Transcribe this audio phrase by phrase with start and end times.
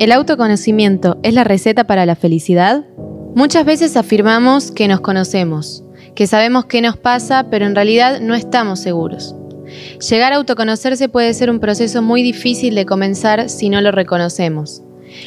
[0.00, 2.86] ¿El autoconocimiento es la receta para la felicidad?
[3.34, 5.84] Muchas veces afirmamos que nos conocemos,
[6.14, 9.36] que sabemos qué nos pasa, pero en realidad no estamos seguros.
[10.08, 14.82] Llegar a autoconocerse puede ser un proceso muy difícil de comenzar si no lo reconocemos.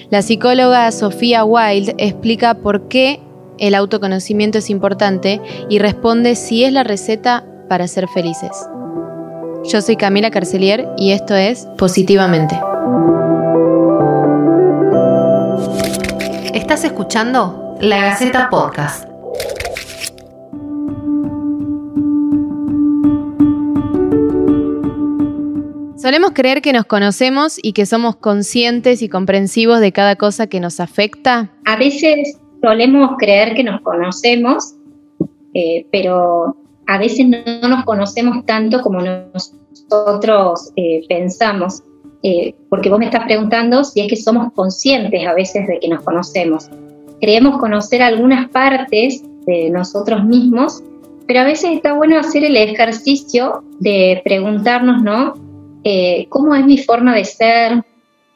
[0.10, 3.20] La psicóloga Sofía Wilde explica por qué
[3.60, 8.50] el autoconocimiento es importante y responde si es la receta para ser felices.
[9.72, 12.60] Yo soy Camila Carcelier y esto es Positivamente.
[16.64, 19.06] Estás escuchando La Gaceta Podcast.
[25.98, 30.62] Solemos creer que nos conocemos y que somos conscientes y comprensivos de cada cosa que
[30.62, 31.52] nos afecta.
[31.66, 34.76] A veces solemos creer que nos conocemos,
[35.54, 36.56] eh, pero
[36.88, 41.84] a veces no nos conocemos tanto como nosotros eh, pensamos.
[42.24, 45.90] Eh, porque vos me estás preguntando si es que somos conscientes a veces de que
[45.90, 46.70] nos conocemos.
[47.20, 50.82] Creemos conocer algunas partes de nosotros mismos,
[51.28, 55.34] pero a veces está bueno hacer el ejercicio de preguntarnos, ¿no?
[55.84, 57.84] Eh, ¿Cómo es mi forma de ser?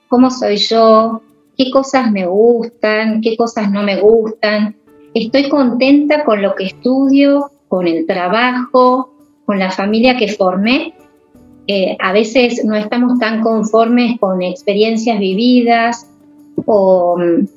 [0.10, 1.22] ¿Cómo soy yo?
[1.58, 3.22] ¿Qué cosas me gustan?
[3.22, 4.76] ¿Qué cosas no me gustan?
[5.14, 7.52] ¿Estoy contenta con lo que estudio?
[7.70, 9.14] ¿Con el trabajo?
[9.46, 10.94] ¿Con la familia que formé?
[11.68, 16.08] Eh, a veces no estamos tan conformes con experiencias vividas
[16.66, 17.48] o mm,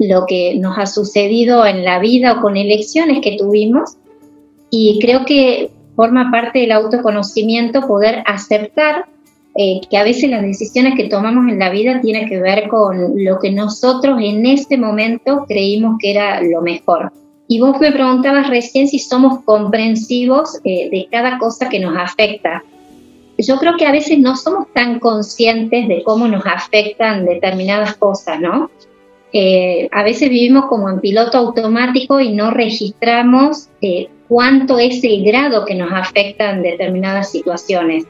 [0.00, 3.96] lo que nos ha sucedido en la vida o con elecciones que tuvimos.
[4.70, 9.06] Y creo que forma parte del autoconocimiento poder aceptar
[9.56, 13.24] eh, que a veces las decisiones que tomamos en la vida tienen que ver con
[13.24, 17.12] lo que nosotros en este momento creímos que era lo mejor.
[17.48, 22.62] Y vos me preguntabas recién si somos comprensivos eh, de cada cosa que nos afecta
[23.46, 28.40] yo creo que a veces no somos tan conscientes de cómo nos afectan determinadas cosas,
[28.40, 28.70] ¿no?
[29.32, 35.24] Eh, a veces vivimos como en piloto automático y no registramos eh, cuánto es el
[35.24, 38.06] grado que nos afectan determinadas situaciones.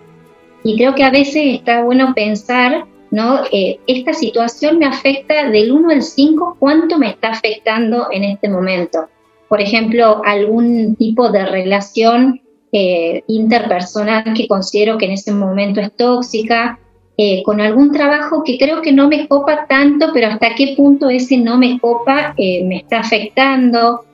[0.63, 3.41] Y creo que a veces está bueno pensar, ¿no?
[3.53, 8.49] Eh, esta situación me afecta del 1 al 5, ¿cuánto me está afectando en este
[8.49, 9.09] momento?
[9.49, 12.41] Por ejemplo, algún tipo de relación
[12.73, 16.79] eh, interpersonal que considero que en ese momento es tóxica,
[17.17, 21.11] eh, con algún trabajo que creo que no me copa tanto, pero hasta qué punto
[21.11, 24.05] ese no me copa eh, me está afectando.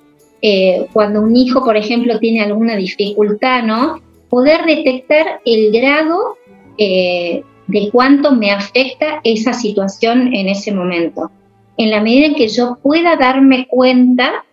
[0.92, 4.00] cuando un hijo, por ejemplo, tiene alguna dificultad, ¿no?
[4.30, 6.36] Poder detectar el grado
[6.78, 11.30] de cuánto me afecta esa situación en ese momento.
[11.76, 14.45] En la medida en que yo pueda darme cuenta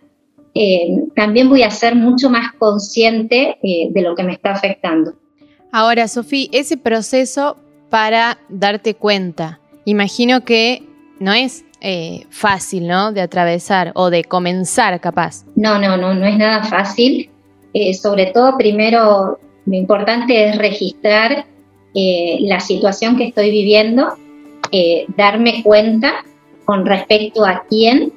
[0.55, 5.13] eh, también voy a ser mucho más consciente eh, de lo que me está afectando.
[5.71, 7.57] Ahora, Sofía, ese proceso
[7.89, 10.83] para darte cuenta, imagino que
[11.19, 13.11] no es eh, fácil, ¿no?
[13.11, 15.43] De atravesar o de comenzar, capaz.
[15.55, 17.29] No, no, no, no es nada fácil.
[17.99, 21.45] sobre todo, primero, lo importante es registrar
[21.95, 24.15] la situación que estoy viviendo,
[25.15, 26.23] darme cuenta
[26.65, 28.13] con respecto a quién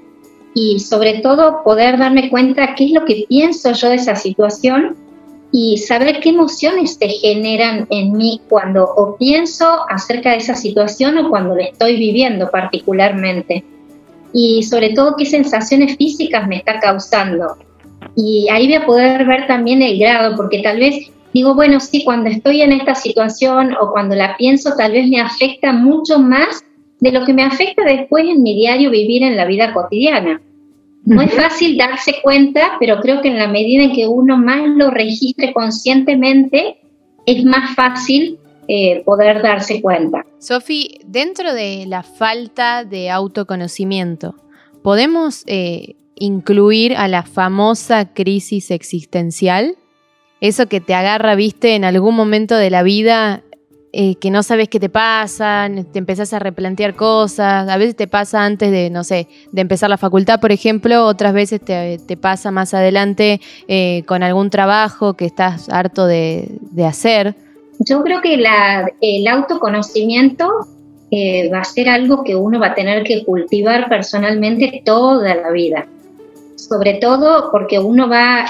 [0.58, 4.96] y sobre todo poder darme cuenta qué es lo que pienso yo de esa situación
[5.52, 11.18] y saber qué emociones se generan en mí cuando o pienso acerca de esa situación
[11.18, 13.64] o cuando la estoy viviendo particularmente.
[14.32, 17.58] Y sobre todo qué sensaciones físicas me está causando.
[18.16, 22.02] Y ahí voy a poder ver también el grado, porque tal vez digo, bueno, sí,
[22.02, 26.64] cuando estoy en esta situación o cuando la pienso, tal vez me afecta mucho más
[27.00, 30.40] de lo que me afecta después en mi diario vivir en la vida cotidiana.
[31.04, 34.66] No es fácil darse cuenta, pero creo que en la medida en que uno más
[34.76, 36.78] lo registre conscientemente,
[37.26, 40.24] es más fácil eh, poder darse cuenta.
[40.40, 44.34] Sofi, dentro de la falta de autoconocimiento,
[44.82, 49.76] ¿podemos eh, incluir a la famosa crisis existencial?
[50.40, 53.44] Eso que te agarra, viste, en algún momento de la vida
[53.98, 58.06] eh, que no sabes qué te pasa, te empezás a replantear cosas, a veces te
[58.06, 62.50] pasa antes de, no sé, de empezar la facultad, por ejemplo, otras veces te, pasa
[62.50, 67.36] más adelante eh, con algún trabajo que estás harto de, hacer.
[67.78, 70.50] Yo creo que el autoconocimiento
[71.10, 75.50] eh, va a ser algo que uno va a tener que cultivar personalmente toda la
[75.52, 75.86] vida,
[76.56, 78.44] sobre todo porque uno va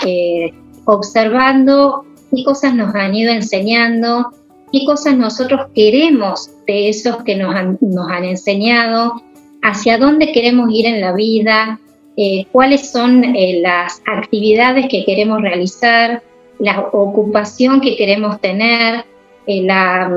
[0.87, 2.05] observando
[2.35, 4.33] qué cosas nos han ido enseñando,
[4.77, 9.23] qué cosas nosotros queremos de esos que nos han, nos han enseñado,
[9.63, 11.81] hacia dónde queremos ir en la vida,
[12.17, 16.23] eh, cuáles son eh, las actividades que queremos realizar,
[16.59, 19.05] la ocupación que queremos tener,
[19.47, 20.11] eh, la,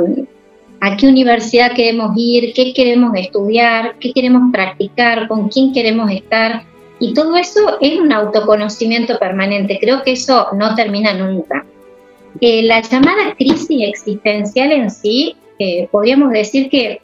[0.82, 6.64] a qué universidad queremos ir, qué queremos estudiar, qué queremos practicar, con quién queremos estar.
[7.00, 9.78] Y todo eso es un autoconocimiento permanente.
[9.80, 11.66] Creo que eso no termina nunca.
[12.42, 17.02] Eh, la llamada crisis existencial en sí, eh, podríamos decir que,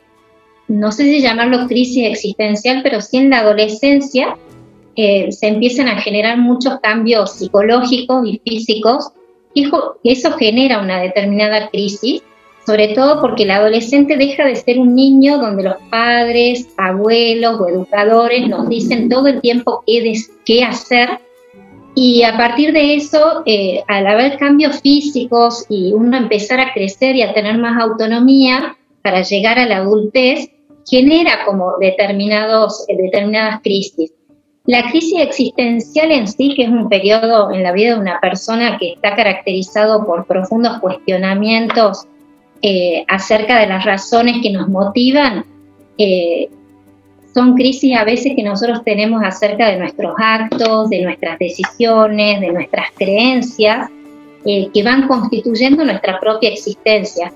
[0.68, 4.38] no sé si llamarlo crisis existencial, pero sí en la adolescencia
[4.96, 9.12] eh, se empiezan a generar muchos cambios psicológicos y físicos
[9.54, 9.70] y
[10.04, 12.22] eso genera una determinada crisis,
[12.66, 17.70] sobre todo porque el adolescente deja de ser un niño donde los padres, abuelos o
[17.70, 20.14] educadores nos dicen todo el tiempo qué,
[20.46, 21.20] qué hacer
[21.96, 27.16] y a partir de eso, eh, al haber cambios físicos y uno empezar a crecer
[27.16, 30.52] y a tener más autonomía para llegar a la adultez,
[30.86, 34.12] genera como determinados, eh, determinadas crisis.
[34.66, 38.78] La crisis existencial en sí, que es un periodo en la vida de una persona
[38.78, 42.08] que está caracterizado por profundos cuestionamientos
[42.62, 45.46] eh, acerca de las razones que nos motivan,
[47.36, 52.50] son crisis a veces que nosotros tenemos acerca de nuestros actos, de nuestras decisiones, de
[52.50, 53.90] nuestras creencias,
[54.46, 57.34] eh, que van constituyendo nuestra propia existencia.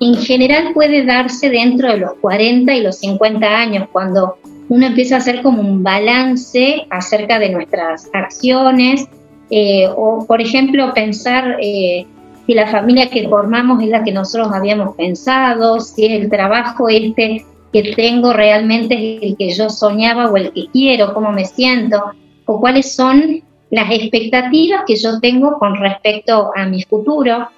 [0.00, 4.36] En general puede darse dentro de los 40 y los 50 años, cuando
[4.68, 9.08] uno empieza a hacer como un balance acerca de nuestras acciones,
[9.48, 12.04] eh, o por ejemplo pensar eh,
[12.46, 17.46] si la familia que formamos es la que nosotros habíamos pensado, si el trabajo este
[17.72, 22.02] que tengo realmente es el que yo soñaba o el que quiero, cómo me siento,
[22.46, 27.48] o cuáles son las expectativas que yo tengo con respecto a mi futuro,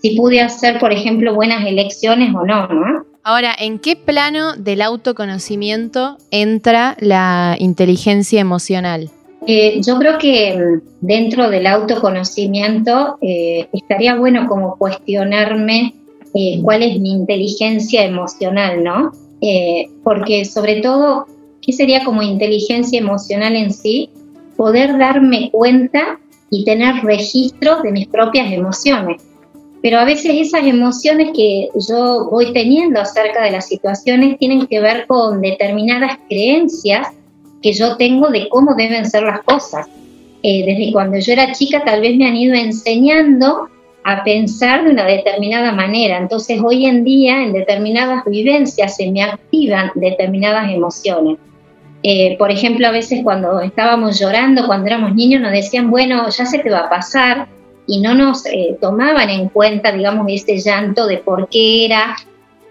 [0.00, 3.04] si pude hacer, por ejemplo, buenas elecciones o no, ¿no?
[3.22, 9.10] Ahora, ¿en qué plano del autoconocimiento entra la inteligencia emocional?
[9.46, 15.94] Eh, yo creo que mm, dentro del autoconocimiento eh, estaría bueno como cuestionarme
[16.34, 19.12] eh, cuál es mi inteligencia emocional, ¿no?
[19.42, 21.26] Eh, porque sobre todo,
[21.60, 24.08] ¿qué sería como inteligencia emocional en sí?
[24.56, 29.22] Poder darme cuenta y tener registro de mis propias emociones.
[29.82, 34.80] Pero a veces esas emociones que yo voy teniendo acerca de las situaciones tienen que
[34.80, 37.08] ver con determinadas creencias
[37.60, 39.88] que yo tengo de cómo deben ser las cosas.
[40.44, 43.68] Eh, desde cuando yo era chica tal vez me han ido enseñando
[44.04, 46.18] a pensar de una determinada manera.
[46.18, 51.38] Entonces hoy en día en determinadas vivencias se me activan determinadas emociones.
[52.02, 56.46] Eh, por ejemplo, a veces cuando estábamos llorando, cuando éramos niños, nos decían, bueno, ya
[56.46, 57.46] se te va a pasar,
[57.86, 62.16] y no nos eh, tomaban en cuenta, digamos, ese llanto de por qué era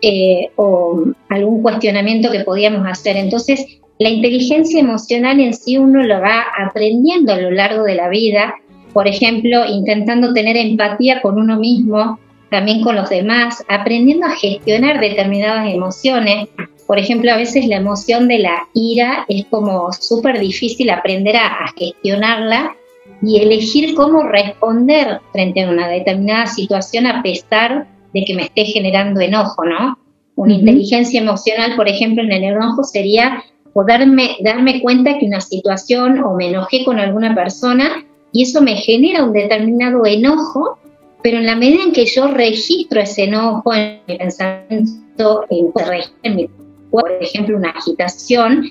[0.02, 3.18] eh, o algún cuestionamiento que podíamos hacer.
[3.18, 8.10] Entonces, la inteligencia emocional en sí uno lo va aprendiendo a lo largo de la
[8.10, 8.56] vida
[8.94, 15.00] por ejemplo, intentando tener empatía con uno mismo, también con los demás, aprendiendo a gestionar
[15.00, 16.50] determinadas emociones.
[16.86, 21.72] Por ejemplo, a veces la emoción de la ira es como súper difícil aprender a,
[21.78, 22.76] gestionarla
[23.22, 28.66] y elegir cómo responder frente a una determinada situación a pesar de que me esté
[28.66, 29.98] generando enojo, ¿no?
[30.36, 33.44] Una inteligencia emocional, por ejemplo, en el enojo sería
[33.74, 38.76] poderme darme cuenta que una situación o me enojé con alguna persona y eso me
[38.76, 40.78] genera un determinado enojo,
[41.22, 46.50] pero en la medida en que yo registro ese enojo en mi pensamiento, en, mi
[46.90, 48.70] por ejemplo, una agitación,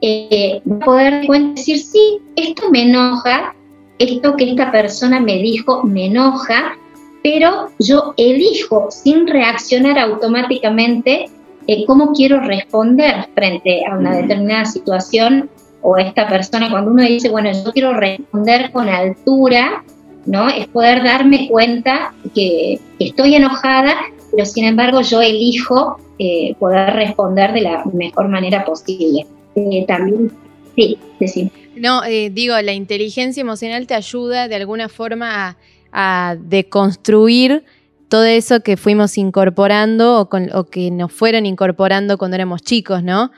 [0.00, 3.54] eh, poder decir, sí, esto me enoja,
[3.98, 6.78] esto que esta persona me dijo me enoja,
[7.22, 11.26] pero yo elijo sin reaccionar automáticamente
[11.66, 15.50] eh, cómo quiero responder frente a una determinada situación
[15.82, 19.82] o esta persona, cuando uno dice, bueno, yo quiero responder con altura,
[20.26, 20.48] ¿no?
[20.48, 23.96] Es poder darme cuenta que estoy enojada,
[24.30, 29.26] pero sin embargo yo elijo eh, poder responder de la mejor manera posible.
[29.54, 30.30] Eh, también,
[30.76, 31.50] sí, sí.
[31.76, 35.56] No, eh, digo, la inteligencia emocional te ayuda de alguna forma
[35.92, 37.64] a, deconstruir
[38.08, 43.02] todo eso que fuimos incorporando o, con, o, que nos fueron incorporando cuando éramos chicos,
[43.02, 43.30] ¿no?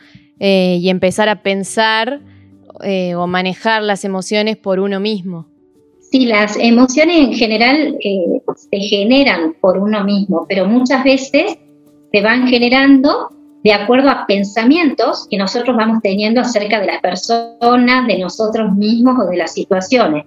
[0.45, 2.21] y empezar a pensar
[2.83, 5.47] eh, o manejar las emociones por uno mismo.
[6.01, 11.57] Sí, las emociones en general eh, se generan por uno mismo, pero muchas veces
[12.13, 13.31] se van generando
[13.65, 19.17] de acuerdo a pensamientos que nosotros vamos teniendo acerca de las personas, de nosotros mismos
[19.19, 20.27] o de las situaciones.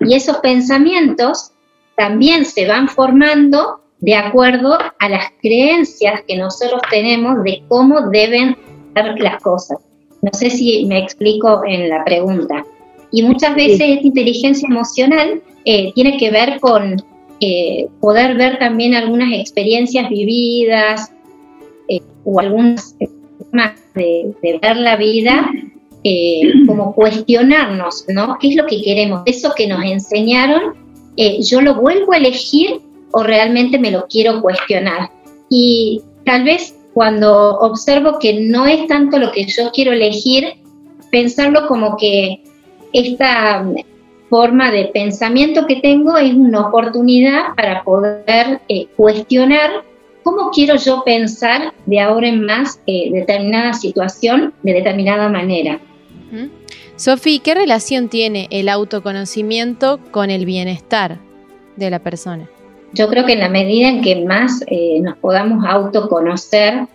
[0.00, 1.52] Y esos pensamientos
[1.96, 8.56] también se van formando de acuerdo a las creencias que nosotros tenemos de cómo deben
[8.94, 9.78] ser las cosas.
[10.22, 12.64] No sé si me explico en la pregunta.
[13.10, 16.96] Y muchas veces esta inteligencia emocional eh, tiene que ver con
[17.40, 21.12] eh, poder ver también algunas experiencias vividas
[21.88, 22.96] eh, o algunas
[23.38, 25.50] formas de, ver la vida,
[26.66, 28.36] como cuestionarnos, ¿no?
[28.40, 29.22] ¿Qué es lo que queremos?
[29.24, 30.74] Eso que nos enseñaron,
[31.16, 32.80] ¿yo lo vuelvo a elegir
[33.12, 35.10] o realmente me lo quiero cuestionar?
[35.48, 40.54] Y tal vez cuando observo que no es tanto lo que yo quiero elegir,
[41.10, 42.42] pensarlo como que
[42.92, 43.64] esta
[44.28, 49.84] forma de pensamiento que tengo es una oportunidad para poder eh, cuestionar
[50.22, 55.80] cómo quiero yo pensar de ahora en más eh, determinada situación de determinada manera.
[56.96, 61.18] Sofi, ¿qué relación tiene el autoconocimiento con el bienestar
[61.76, 62.48] de la persona?
[62.94, 66.86] Yo creo que en la medida en que más eh, nos podamos autoconocer,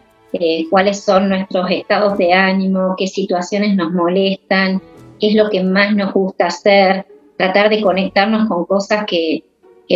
[0.69, 4.81] cuáles son nuestros estados de ánimo, qué situaciones nos molestan,
[5.19, 7.05] qué es lo que más nos gusta hacer,
[7.37, 9.43] tratar de conectarnos con cosas que,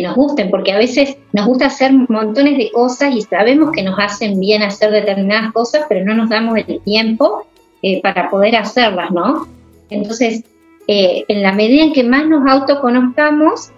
[0.02, 4.00] nos gusten, porque a veces nos gusta hacer montones de cosas y sabemos que nos
[4.00, 7.46] hacen bien hacer determinadas cosas, pero no nos damos el tiempo
[7.82, 9.48] eh, para poder hacerlas, ¿no?
[9.90, 10.46] Entonces,
[10.88, 13.72] eh, en la medida en que más nos autoconozcamos,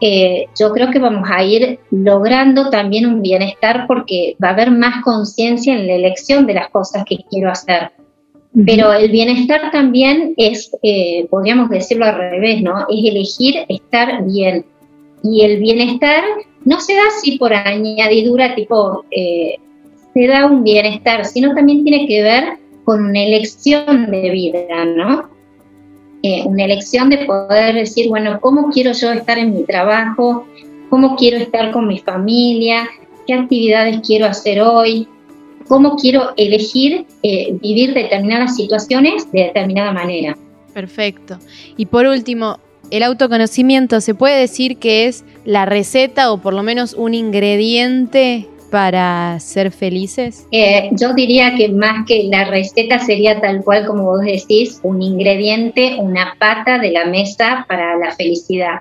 [0.00, 4.70] eh, yo creo que vamos a ir logrando también un bienestar porque va a haber
[4.70, 7.92] más conciencia en la elección de las cosas que quiero hacer.
[8.66, 12.80] Pero el bienestar también es, eh, podríamos decirlo al revés, ¿no?
[12.88, 14.64] Es elegir estar bien.
[15.22, 16.24] Y el bienestar
[16.64, 19.56] no se da así por añadidura, tipo, eh,
[20.14, 22.44] se da un bienestar, sino también tiene que ver
[22.84, 25.29] con una elección de vida, ¿no?
[26.22, 30.46] Eh, una elección de poder decir, bueno, ¿cómo quiero yo estar en mi trabajo?
[30.90, 32.88] ¿Cómo quiero estar con mi familia?
[33.26, 35.08] ¿Qué actividades quiero hacer hoy?
[35.70, 40.36] cómo quiero elegir eh, vivir determinadas situaciones de determinada manera.
[40.74, 41.38] Perfecto.
[41.76, 42.58] Y por último,
[42.90, 48.48] el autoconocimiento, ¿se puede decir que es la receta o por lo menos un ingrediente
[48.70, 50.46] para ser felices?
[50.52, 55.02] Eh, yo diría que más que la receta sería tal cual como vos decís, un
[55.02, 58.80] ingrediente, una pata de la mesa para la felicidad.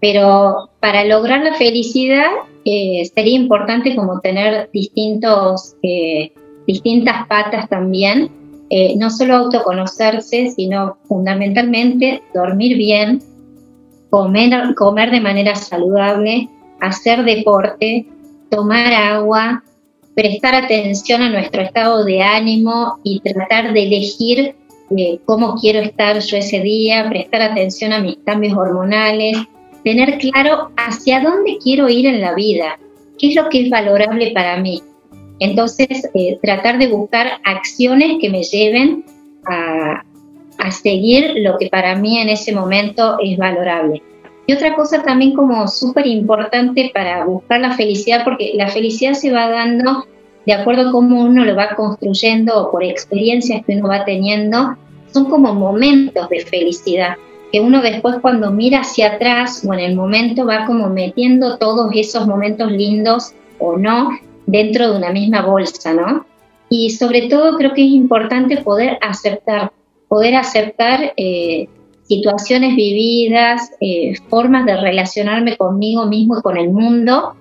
[0.00, 2.30] Pero para lograr la felicidad
[2.64, 6.32] eh, sería importante como tener distintos, eh,
[6.66, 8.30] distintas patas también,
[8.96, 13.22] no solo autoconocerse, sino fundamentalmente dormir bien,
[14.10, 16.48] comer, comer de manera saludable,
[16.80, 18.06] hacer deporte,
[18.50, 19.62] tomar agua,
[20.14, 24.54] prestar atención a nuestro estado de ánimo y tratar de elegir
[25.24, 29.36] cómo quiero estar yo ese día, prestar atención a mis cambios hormonales,
[29.84, 32.78] tener claro hacia dónde quiero ir en la vida,
[33.18, 34.82] qué es lo que es valorable para mí.
[35.38, 39.04] Entonces, eh, tratar de buscar acciones que me lleven
[39.46, 40.02] a,
[40.70, 44.02] seguir lo que para mí en ese momento es valorable.
[44.46, 49.32] Y otra cosa también como súper importante para buscar la felicidad, porque la felicidad se
[49.32, 50.06] va dando
[50.44, 54.76] de acuerdo a cómo uno lo va construyendo o por experiencias que uno va teniendo,
[55.12, 57.16] son como momentos de felicidad
[57.52, 61.90] que uno después cuando mira hacia atrás o en el momento va como metiendo todos
[61.94, 64.10] esos momentos lindos o no
[64.46, 66.26] dentro de una misma bolsa, ¿no?
[66.68, 69.72] Y sobre todo creo que es importante poder aceptar,
[70.08, 71.68] poder aceptar eh,
[72.08, 77.34] situaciones vividas, eh, formas de relacionarme conmigo mismo y con el mundo,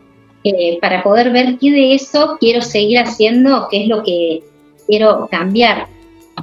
[0.44, 4.44] eh, para poder ver qué de eso quiero seguir haciendo, qué es lo que
[4.88, 5.88] quiero cambiar.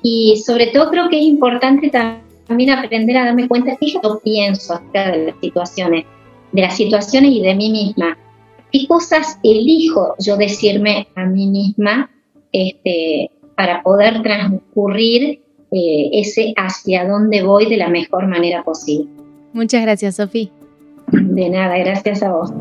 [0.02, 4.74] Y sobre todo creo que es importante también aprender a darme cuenta que yo pienso
[4.74, 6.06] acerca de las situaciones,
[6.52, 8.16] de las situaciones y de mí misma.
[8.70, 12.10] ¿Qué cosas elijo yo decirme a mí misma
[12.52, 19.08] este, para poder transcurrir eh, ese hacia dónde voy de la mejor manera posible?
[19.52, 20.48] Muchas gracias, Sofía.
[21.10, 22.52] De nada, gracias a vos.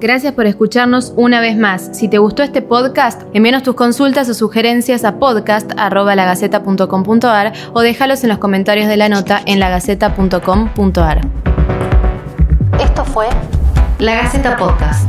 [0.00, 1.90] Gracias por escucharnos una vez más.
[1.92, 8.30] Si te gustó este podcast, envíanos tus consultas o sugerencias a podcast.lagaceta.com.ar o déjalos en
[8.30, 11.20] los comentarios de la nota en lagaceta.com.ar.
[12.82, 13.26] Esto fue
[13.98, 15.06] La Gaceta Podcast.